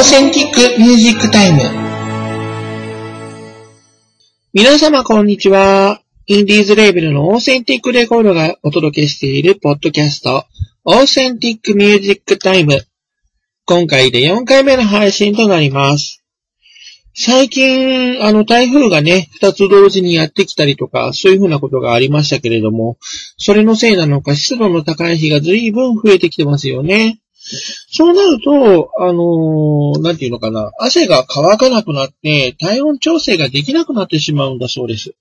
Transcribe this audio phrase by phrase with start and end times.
[0.00, 1.60] ーセンティックミュージックタイム。
[4.54, 6.00] 皆様こんにちは。
[6.26, 10.46] インディーズレーベルのオーセンティックレコードがお届けしているポッドキャスト、
[10.84, 12.82] オーセンティックミュージックタイム。
[13.66, 16.24] 今回で4回目の配信となります。
[17.14, 22.96] 最近、あの台風がね、二つ同時にやってきたりとか、そういうふうなことがありましたけれども、
[23.36, 27.20] それのせいなのか湿度の高い日が随分増えてきてますよね。
[27.88, 35.14] そうなると、あのー、なんていうのかな、汗が乾かなくなって、体温調整ができなくなってしまうんだそうです。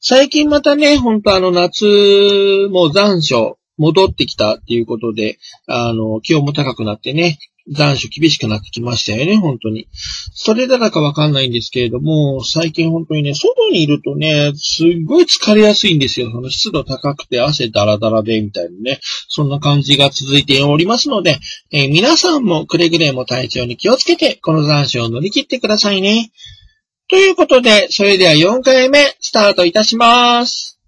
[0.00, 7.38] 最近またね、ほんとあの夏も残暑戻ってきたっていうことで、あの、気温も高くなってね、
[7.68, 9.88] 残暑厳しくなってきましたよね、本当に。
[10.32, 16.30] それだらかわかんないんですけれども、最近本当にね、外にいるとね、すっごい疲れやすいんですよ。
[16.30, 19.00] その湿度高くて汗だらだらで、みたいなね。
[19.28, 21.38] そんな感じが続いておりますので、
[21.72, 26.30] えー、皆さんもくれぐれも体調に気をつけて、この残暑を乗り切ってくださいね。
[27.08, 30.80] ということで、それでは4回目、スタートいたします。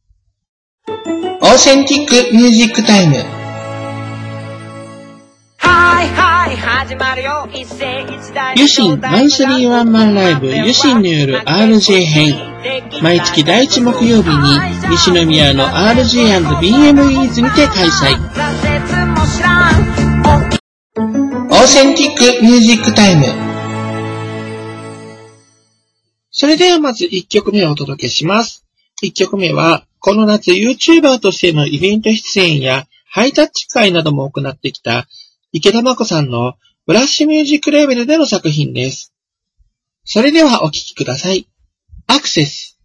[0.88, 3.38] オーセンティックミュージックタイム。
[8.56, 12.48] ユシンマンスリーワンマンライブユシンによる RJ 編。
[13.02, 18.16] 毎月第1木曜日に西宮の RJ&BMEs にて開催。
[21.50, 23.27] オーセンティックミュージックタイム。
[26.30, 28.64] それではまず1曲目をお届けします。
[29.03, 35.06] 1曲目は、この夏 YouTuber としてのイベント出演やハイタッチ会なども行ってきた
[35.59, 36.55] 池田真子さんの
[36.87, 39.12] ブラッシュミュージックレーベルでの作品です。
[40.05, 41.48] それではお聴きください。
[42.06, 42.78] アクセス。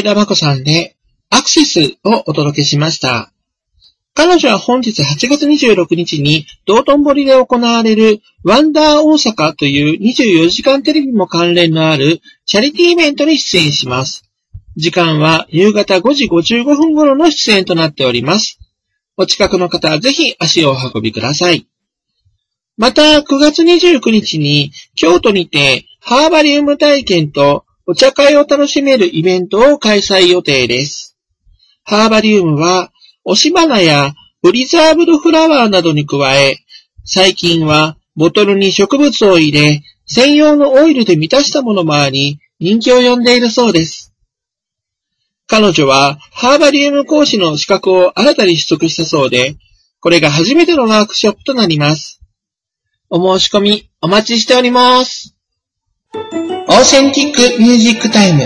[0.00, 0.96] 池田真子さんで
[1.28, 3.32] アクセスをお届けしました。
[4.14, 14.24] 彼女は本日8月26日に道頓堀で行われるワンダー大阪という24時間テレビも関連のあるチャリティーイベントに出演します。
[14.74, 18.58] 時間は夕方5時55分頃の出演となっております。
[19.18, 21.66] お近くの方はぜひ足をお運びください。
[22.78, 31.16] また、9月29日に京都にてハーバリウム体験とお茶会を楽しめるイベントを開催予定です。
[31.82, 32.92] ハーバリウムは
[33.24, 36.58] 押し花やプリザーブドフラワーなどに加え、
[37.04, 44.14] 最近はボトルに植物を入れ、専用のオイルで満たしたものもあり、人気を呼んでいるそうです。
[45.48, 49.56] 彼女はハーバリウム講師の資格を新たに取得したそうで、
[49.98, 52.20] これが初めてのワークショップとなります。
[53.08, 55.29] お申し込みお待ちしております。
[56.12, 58.42] オーセンティックミュージックタイム。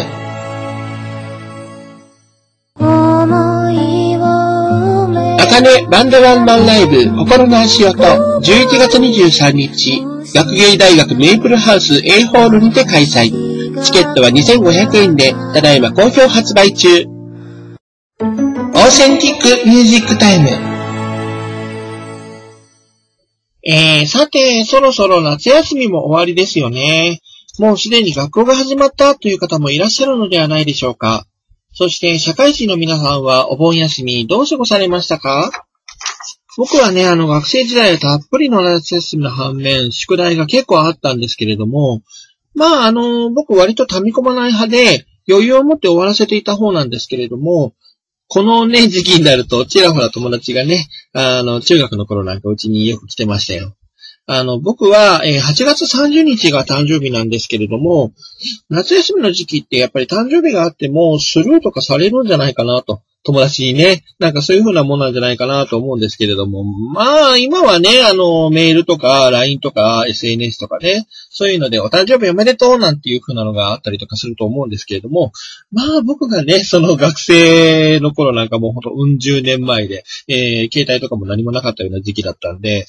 [5.40, 13.54] あかねバンドワンマンライブ心の足音11月23日学芸大学メイプルハウス A ホールにて開催。
[13.82, 16.88] チケットは2500円で、ただいま好評発売中。
[16.98, 20.48] オーセンティックミュージックタイム。
[23.66, 27.20] えー、さて、そろそろ夏休みも終わりですよね。
[27.58, 31.26] もうすでに学校が始まったという方もいらっしゃるのではないでしょうか。
[31.72, 35.50] そして社会人の皆さんはお盆休みどう過ごされましたか？
[36.56, 42.02] 僕はね、あの学生時代はたっぷりの夏休みの反面、宿題が結構あったんですけれども、
[42.54, 47.74] まああの、僕割と溜み込まない派で、余裕を持って終わらせていた方なんですけれども、
[48.28, 53.74] このね、時期になると、ちらほら友達がね、あの、中学の頃なんかうちによく来てましたよ。
[54.26, 58.12] あの、僕は、えー、8月30日が誕生日なんですけれども、
[58.70, 63.02] 夏休みの時期ってやっぱり誕生日があってもスルーとかされるんじゃないかなと。
[63.26, 75.32] 友達にね、なんかそういう風なもんなんじゃないかなと思うんですけれども、まあ、今はね、あの、メールとか、LINE とか、SNS とかね、そういうので、お誕生日おめでとうなんていう風なのがあったりとかすると思うんですけれども、
[75.72, 82.86] まあ、僕がね、その学生の頃なんかもうほんとうん十年前で、えー、携帯とかも何もなかったような時期だったんで、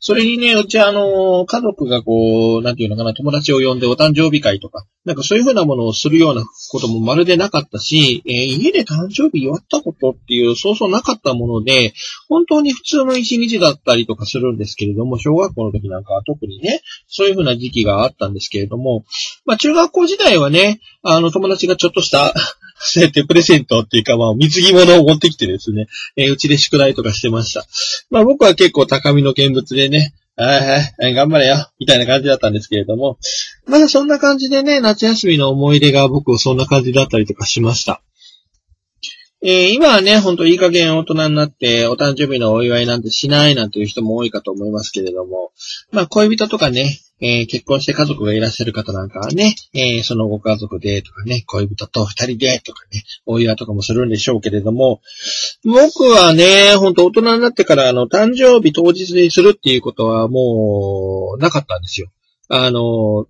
[0.00, 11.92] それにね、うちあの、家族がこう、なんていうのかな、友達を呼んでお誕生日会とか、なんかそういう風なものをするようなこともまるでなかったし、えー、家で誕生日祝ったことっていう、そうそうなかったもので、
[12.28, 19.04] 本当に普通の一日だったりとかするんですけれども、小学校の時なんかは特にね、そういう風な時期があったんですけれども、
[19.44, 22.34] まあ中学校時代はね、あの友達がちょっとした
[22.78, 27.64] そうやってプレゼントっていうか、まあ、水着物を持ってきてですね、え、うちで宿題とかしてました。
[28.10, 33.18] まあ、僕は結構高みの見物でね、はいはい、頑張れよ、みたいな感じだったんですけれども、
[33.66, 38.02] まだそんな感じでね、夏休みの思い出が僕はそんな感じだったりとかしました。
[39.42, 45.52] えー、今はね、ほんといい加減大人になって、お誕生日のお祝いなんてしないなんていう人も多いかと思いますけれども、
[45.92, 55.00] まあ恋人とかね、えー、結婚して家族がいらっしゃる方なんかはね、えー、そのご家族でとかね、恋人と二人でとかね、お祝いとかもするんでしょうけれども、
[55.64, 62.08] 僕はね、ほんと大人になってからあの、誕生日当日にするっていうことはもう、なかったんですよ。
[62.48, 63.26] あの、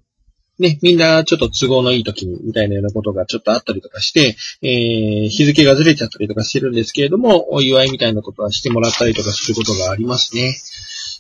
[0.59, 10.55] ね、みんなちょっと都合のいい時に、みたいなようなことがちょっとあったりとかして、えー、日付がずれちゃったりとかしてるんですけれども、お祝いみたいなことはしてもらったりとかすることがありますね。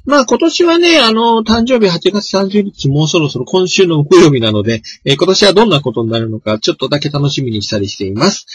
[0.06, 8.46] まあ今年はね、あの、誕生日8月30日もうそろそろ今週の木曜日なので、えー、今年はどんなことになるのかちょっとだけ楽しみにしたりしています。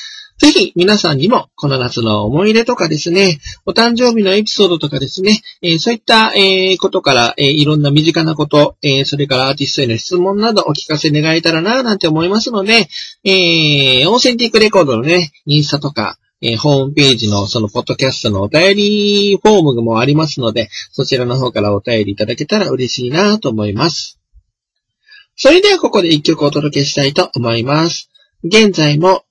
[0.42, 12.88] ぜひ皆さんにもこの夏の思い出とかですね、お誕生日のエピソードとかですね、えー、そういった、えー、ことから、えー、いろんな身近なこと、えそれからアーティストへの質問などお聞かせ願えたらな、なんて思いますので、
[13.24, 24.20] えオーセンティックレコードのね、インスタとか、え、ホームページのそのポッドキャストのお便りフォームもありますので、そちらの方からお便りいただけたら嬉しいなと思います。
[25.36, 28.10] それではここで一曲お届けしたいと思います。
[28.44, 29.24] 現在も、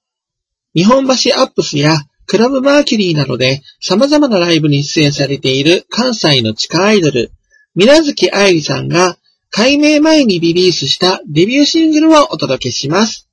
[0.75, 1.97] 日本橋アップスや
[2.27, 7.33] クラブマーキュリーなどで様々なライブに出演されている関西の地下アイドル、
[7.75, 9.17] 水月愛理さんが
[9.51, 13.29] 改名前にリリースしたデビューシングルをお届けします。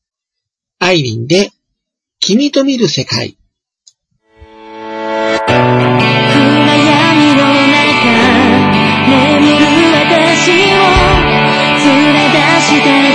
[0.80, 1.52] アイリンで、
[2.20, 3.38] 君と見る世界。
[5.46, 5.86] 暗闇
[7.36, 7.88] の中
[9.08, 10.54] 眠る私を
[11.86, 13.07] 連れ出した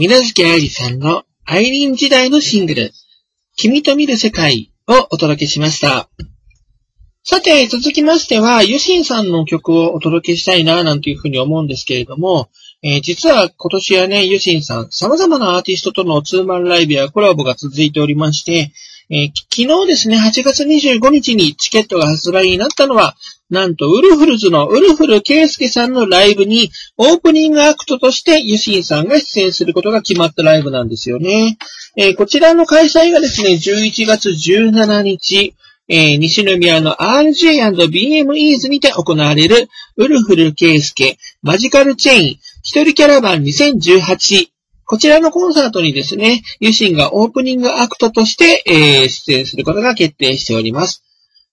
[0.00, 2.90] えー、水月愛理さんのアイリン時代のシングル、
[3.58, 6.08] 君と見る世界をお届けしました。
[7.22, 12.48] さて、続きましては、ユシンさんの曲をお届けしたいな、なんていうふうに思うんですけれども、
[12.82, 18.72] えー、実は今年はね、ユシンさん、様々なアーティストとのツーマンライブやコラボが続いておりまして、
[19.10, 23.16] えー、昨日ですね、8月25日にチケットが発売になったのは、
[23.50, 31.58] なんと、ウルフルズのウルフルケイスケさんのライブに、オープニングアクトとしてユシンさんが出演することが決まったライブなんですよね。
[31.96, 35.54] えー、こちらの開催がですね、11月17日、
[35.88, 44.50] えー、西宮の RJ&BMEs にて行われる、ウルフルケイスケマジカルチェイン一人キャラバン2018
[44.84, 51.04] こちらのコンサートにですね、ユシンがオープニングアクトとして、えー、出演することが決定しております。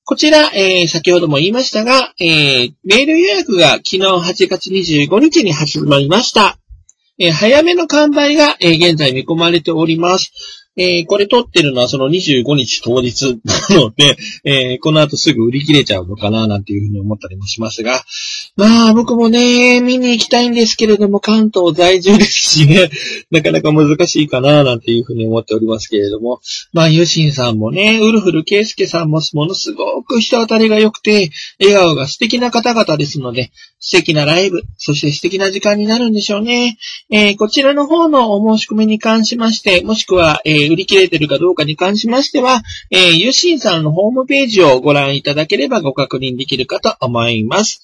[0.09, 6.57] こちら、えー、先ほども言いましたが、えー、メール予約が昨日8月25日に始まりました。
[7.19, 10.31] えー、早めの完売が、え現在見込まれております。
[10.77, 18.03] えー、これ撮ってるのはその25日当日なので、えー、この後すぐ売り切れちゃうのかななんていうふうに思ったりもしますが、
[18.55, 22.89] まあ僕もね、見に行きたいんですけれども関東在住ですしね、
[23.31, 26.39] なかなか難しいかななんていうふうに思っておりますけれども、
[26.73, 36.77] まあユシンさんもね、ウルフルケイスケさんもものすごく人当たりが良くて、笑顔が素敵な方々ですので、素敵なライブ、そして素敵な時間になるんでしょうね。
[37.09, 47.83] えー、こちらの方のお申し込みに関しまして、もしくは、えー、売り切れてるかどうかに関しましては、えー、ユシンさんのホームページをご覧いただければご確認できるかと思います。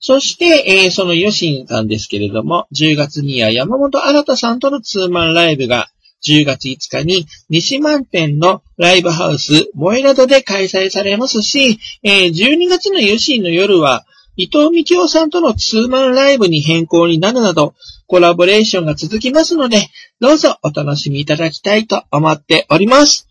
[0.00, 5.88] そして、えー、そのユシンさんですけれども、10月には山本新さんとのツーマンライブが、
[6.22, 14.04] 10月5日に西満店のライブハウス、モエラドで開催されますし、えー、12月のユシンの夜は、
[14.36, 17.74] 伊藤美京さんとのツーマンライブに変更になるなど、
[18.10, 19.86] コラボレーションが続きますので、
[20.18, 23.28] どうぞお楽しみいただきたいと思っております。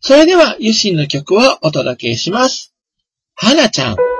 [0.00, 2.74] それでは、ユシンの曲をお届けします。
[3.36, 4.13] 花ちゃん。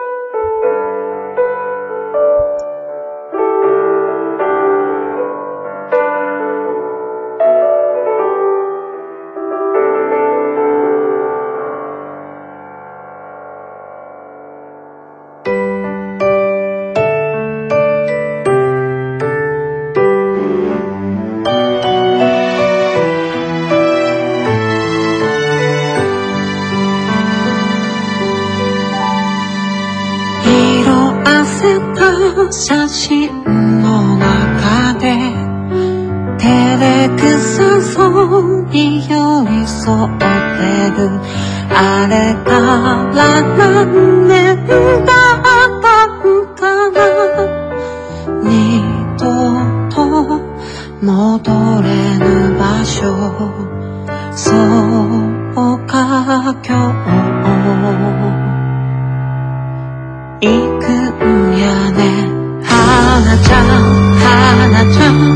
[32.54, 33.28] 写真
[33.82, 34.04] の？
[34.64, 35.06] 中で
[36.38, 36.45] 照
[36.78, 37.97] れくさそ
[38.40, 39.14] うに寄
[39.49, 40.25] り添って
[40.97, 41.10] る
[41.71, 42.69] あれから
[43.12, 44.67] 何年
[45.04, 45.43] だっ
[45.82, 46.21] たん
[46.54, 46.97] かな
[48.43, 48.49] 二
[49.19, 49.23] 度
[49.90, 49.97] と
[51.02, 51.43] 戻
[51.82, 51.88] れ
[52.19, 52.25] ぬ
[52.58, 52.99] 場所
[54.32, 56.71] そうか今
[57.04, 57.14] 日
[64.92, 65.33] 花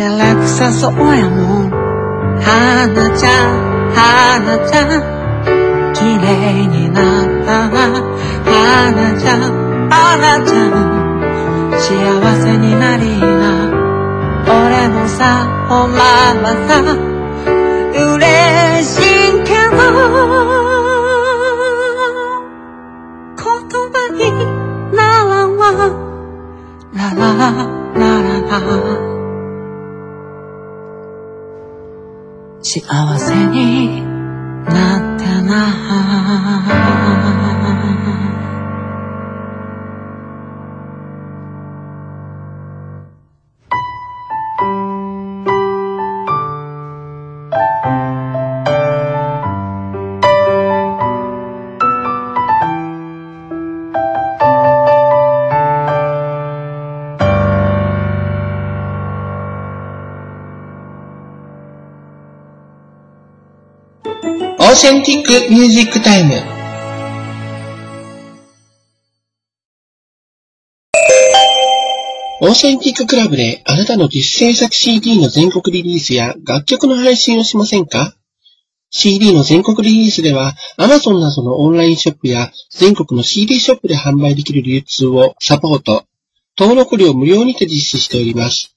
[0.00, 1.70] 照れくさそうやもん
[2.40, 4.88] 花ちゃん花ちゃん
[5.92, 8.00] 綺麗になったな
[8.46, 10.72] 花ちゃん花ちゃん
[11.78, 11.84] 幸
[12.40, 13.68] せになりな
[14.48, 15.98] 俺もさほんま
[16.66, 16.80] さ
[17.92, 19.76] 嬉しいけど
[23.36, 23.44] 言
[23.92, 24.32] 葉に
[24.96, 25.62] ならんわ
[26.94, 27.52] ラララ
[27.94, 29.09] ララ
[32.72, 37.49] 幸せになったな
[64.22, 66.34] オーセンティックミュージックタイム。
[72.42, 78.14] オーセンティッククラブであなたの実制作 CD の全国リリースや楽曲の配信をしませんか
[78.90, 86.04] ?CD の全国リリースでは Amazon などのオンラインショップや全国の CD ショップで販売できる流通をサポート、
[86.58, 88.76] 登録料無料にて実施しております。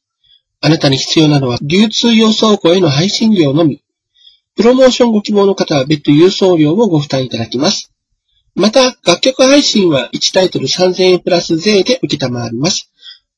[0.62, 3.83] あなたに必要なのは流通用倉庫への配信料のみ。
[4.56, 7.92] プロモーションご希望の方は別途郵送料をご負担いただきます。
[8.56, 12.92] また、楽曲配信は1タイトル3000円プラス税で受けたまわります。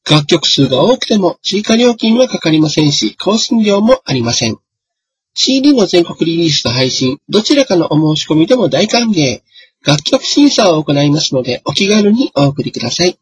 [0.10, 4.58] 楽曲数が多くても追加料金はかかりませんし、更新料もありません。
[5.34, 9.42] CD の全国リリースと配信、どちらかのお申し込みでも大歓迎。
[9.86, 13.20] 楽曲審査を行いますので、お気軽にお送りください。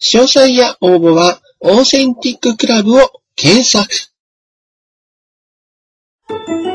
[0.00, 4.11] 詳細や応募は、オーセンティッククラブを検索。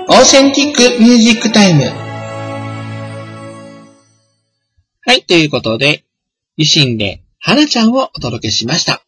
[0.09, 1.83] オーセンティックミュージックタイム。
[5.01, 6.05] はい、ということで、
[6.57, 9.06] 維新で、花ちゃんをお届けしました。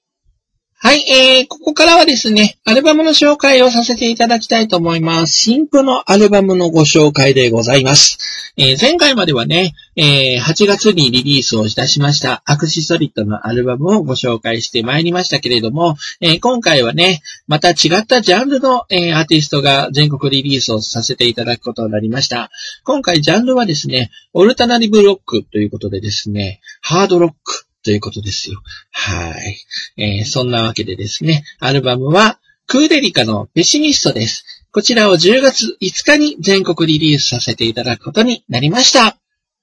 [0.82, 5.34] はい、えー、ここからはですね、アルバムの紹介をさせていただきたいと思います。
[5.34, 8.54] 新譜のアルバムのご紹介でございます。
[8.56, 22.52] えー前回まではね、えー8月にリリースをいたしましたアクシソリッドのアルバムをご紹介してまいりましたけれども、えー今回はね、また違ったジャンルの、えーアーティストが全国リリースをさせていただくことになりました。
[22.86, 28.62] 今回ジャンルはですね、オルタナティブロックということでですね、ハードロックということですよ。
[28.92, 29.58] はい。
[29.98, 34.46] えーそんなわけでですね、アルバムは、クーデリカのペシミストです。
[34.72, 39.18] こちらを10月5日に全国リリースさせていただくことになりました。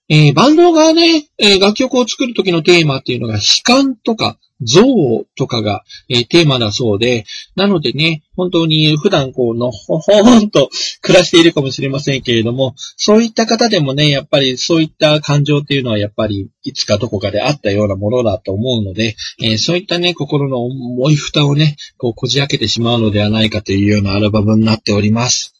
[0.08, 7.24] えーバンドがね、えー楽曲を作るときのテーマっていうのが、悲観とか、憎悪とかが、えーテーマだそうで、
[7.56, 10.70] なのでね、本当に普段こう、のほ ほーんと
[11.02, 25.54] 暮らしているかもしれませんけれども、そういった方でもね、やっぱりそういった感情っていうのはやっぱりいつかどこかであったようなものだと思うので、えーそういったね、心の重い蓋をね、こうこじ開けてしまうのではないかというようなアルバムになっております。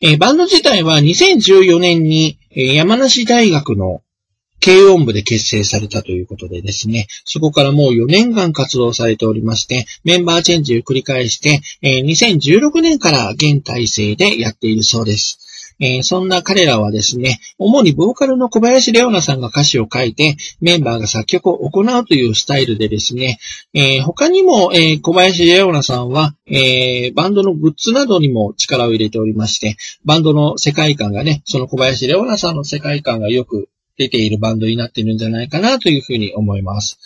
[0.00, 4.02] えーバンド自体は2014年に、え山梨大学の
[4.64, 15.40] 軽音部で結成されたということでですね、そこからもう4年間活動されておりまして、メンバーチェンジを繰り返して、えー2016年から現体制でやっているそうです。
[15.80, 23.38] えーそんな彼らはですね、主にボーカルの小林レオナさんが歌詞を書いて、メンバーが作曲を行うというスタイルでですね、
[23.74, 36.98] えー他にも、えー小林レオナさんは、えバンドのグッズなどにも力を入れておりまして、バンドの世界観がね、その小林レオナさんの世界観がよく出ているバンドになっているんじゃないかなというふうに思います。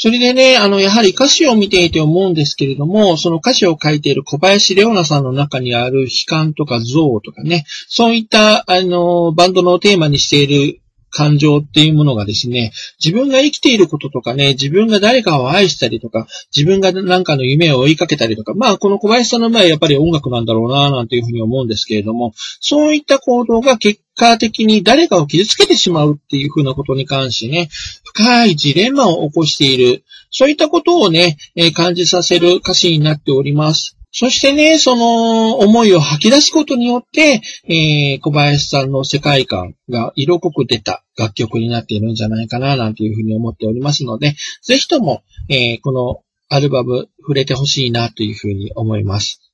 [0.00, 12.70] それでね、あの、やはり歌詞を見ていて思うんですけれども、その歌詞を書いている小林レオナさんの中にある悲観とか憎悪とかね、そういった、あの、バンドのテーマにしている感情っていうものがですね、
[13.04, 27.68] 自分が生きていることとかね、自分が誰かを愛したりとか、自分が何かの夢を追いかけたりとか、まあ、この小林さんの場合はやっぱり音楽なんだろうな、なんていうふうに思うんですけれども、そういった行動が結果的に誰かを傷つけてしまうっていうふうなことに関してね、
[28.04, 33.96] 深いジレンマを起こしている、そういったことをね、え感じさせる歌詞になっております。
[34.10, 49.47] そしてね、その思いを吐き出すことによって、えー小林さんの世界観が色濃く出た楽曲になっているんじゃないかな、なんていうふうに思っておりますので、ぜひとも、えーこのアルバム触れてほしいなというふうに思います。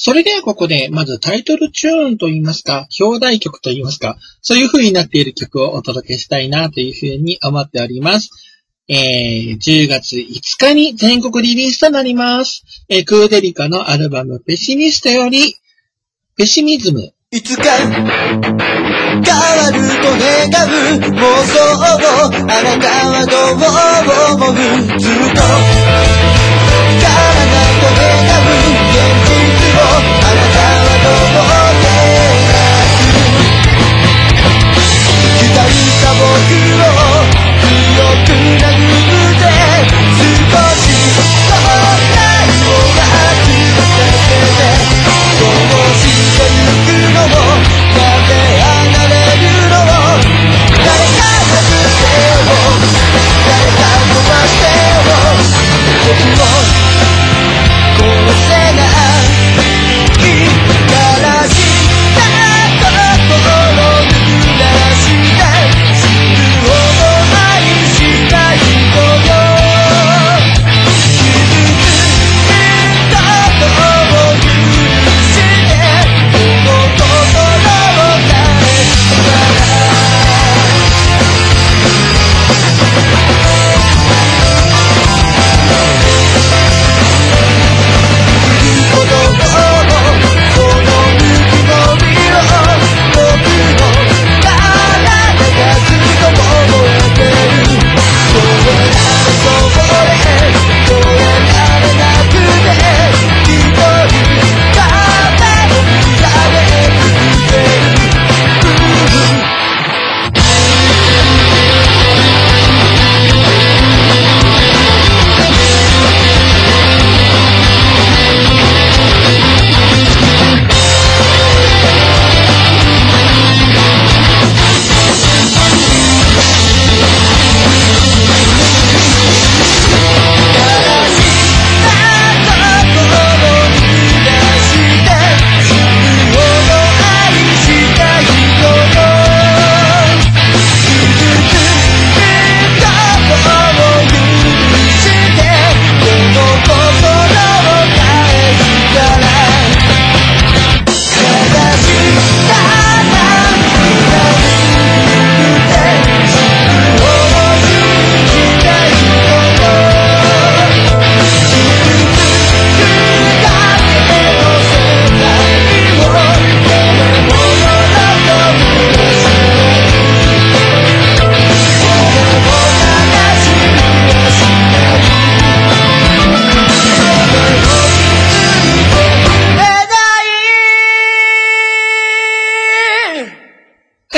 [0.00, 8.30] それではここで、まずタイトルチューンといいますか、表題曲といいますか、そういう風になっている曲をお届けしたいなというふうに思っております。
[8.86, 12.62] えー、10月5日に全国リリースとなります。
[12.88, 15.56] えー、クーデリカのアルバムペシミストより、
[16.36, 17.12] ペシミズム。
[17.32, 18.00] いつか変わ
[19.72, 23.58] ると願う妄想をあなたはどう
[24.36, 24.46] 思
[24.94, 24.98] う？
[24.98, 25.42] ずっと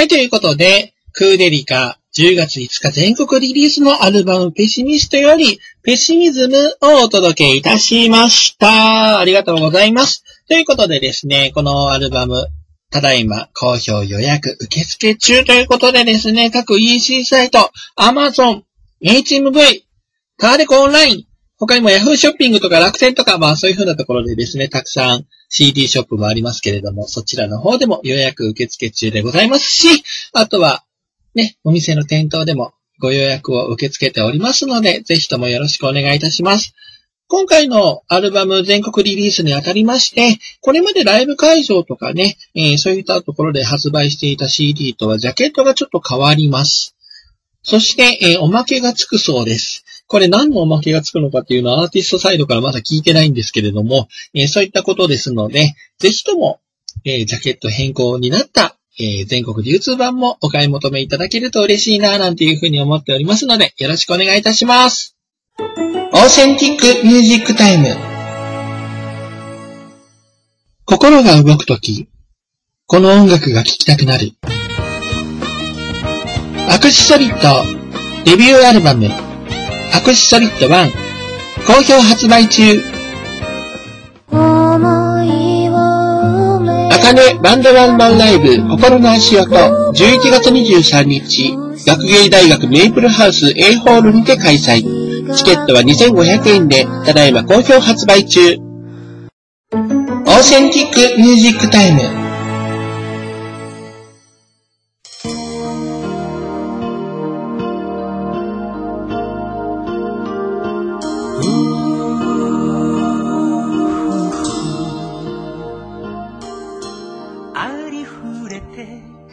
[0.01, 9.19] はい、ということで、クーデリカ10月5日全国リリースのアルバムペシミストより、ペシミズムをお届けいたしました。
[9.19, 10.25] ありがとうございます。
[10.49, 12.47] ということでですね、このアルバム、
[12.91, 18.63] ただいま、好評予約受付中ということでですね、各 EC サイト、Amazon、
[19.05, 19.83] HMV、
[20.39, 21.25] カーレコオンライン、
[21.59, 30.85] 他にも Yahoo ショッピングとか楽天とか、まあそういう風なところでですね、たくさん CD ショップもありますけれども、そちらの方でも予約受付中でございますし、あとは、
[31.35, 36.75] ね、お店の店頭でもご予約を受け付けておりますので、ぜひともよろしくお願いいたします。
[37.27, 46.97] 今回のアルバム全国リリースにあたりまして、これまでライブ会場とかね、えーそういったところで発売していた CD とはジャケットがちょっと変わります。
[47.63, 49.85] そして、えーおまけがつくそうです。
[50.11, 56.59] これ何のおまけがつくのかっていうのはアーティストサイドからまだ聞いてないんですけれども、えーそういったことですので、ぜひとも、
[57.05, 65.17] えージャケット変更になった、えー全国流通版もお買い求めいただけると嬉しいな、なんていうふうに思っておりますので、よろしくお願いいたします。
[65.61, 67.95] オーセンティックミュージックタイム。
[70.87, 72.09] 心が動くとき、
[72.89, 74.33] この音楽が聴きたくなる。
[76.69, 77.65] アクシソリッド
[78.25, 79.30] デビューアルバム
[79.93, 80.93] アクシソリッド1
[81.67, 82.81] 好評発売中。
[84.33, 84.79] あ
[87.03, 89.51] かねバンドワンマンライブ心の足音。
[89.51, 91.57] 11月23日。
[91.87, 95.35] 学芸大学メイプルハウス A ホールにて開催。
[95.35, 98.57] チケットは2500円でただいま好評発売中。
[99.73, 102.20] オーセンティックミュージックタイム。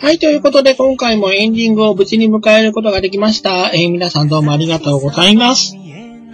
[0.08, 3.72] はい、ということで今回もエンディングを無事に迎えることができました。
[3.74, 5.76] えー皆さんどうもありがとうございます。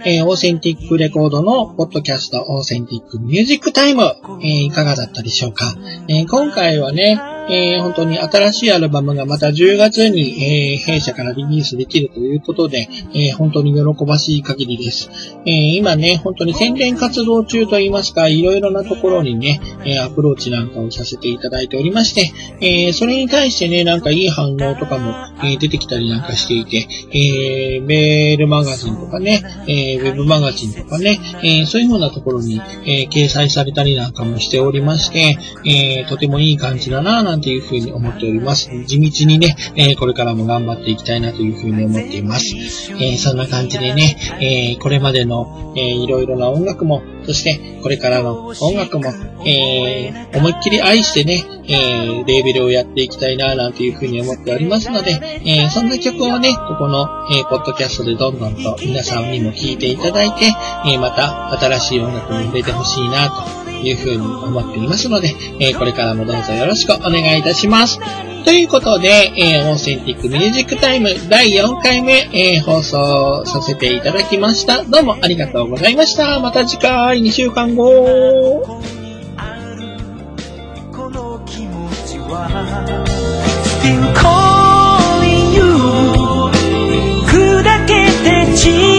[0.04, 4.02] えーオーセンティックレコードのポッドキャスト、オーセンティックミュージックタイム、
[4.42, 5.74] えーいかがだったでしょうか。
[6.06, 15.10] え今回はね、えー本当に新しいアルバムがまた10月に、えー弊社からリリースできるということで、えー本当に喜ばしい限りです。
[15.46, 38.70] え今ね、本当に宣伝活動中といいますか、いろいろなところにね、えアプローチなんかをさせていただいておりまして、えそれに対してね、なんかいい反応とかも、え出てきたりなんかしていて、えメールマガジンとかね、えウェブマガジンとかね、えそういうようなところに、え掲載されたりなんかもしておりまして、えとてもいい感じだなぁなんていうふうに思っております。
[38.86, 42.54] 地道にね、えーこれからも頑張っていきたいなというふうに思っています。
[42.92, 49.12] えーそんな感じでね、えーこれまでの、えーいろいろな音楽も、そしてこれからの音楽も、
[49.44, 60.46] えー思いっきり愛してね、えーレーベルをやっていきたいななんていうふうに思っておりますので、えーそんな曲をね、ここの、えーポッドキャストでどんどんと皆さんにも聴いていただいて、
[60.86, 67.98] えーまた新しい音楽に触れてほしいなというふうに思っていますので、えーこれからもどうぞよろしくお願いいたします。
[68.44, 74.84] ということで、えーオーセンティックミュージックタイム第4回目、えー放送させていただきました。
[74.84, 76.40] どうもありがとうございました。
[76.40, 78.82] また次回2週間後。
[83.84, 85.62] Still calling you
[87.26, 88.93] 砕けて散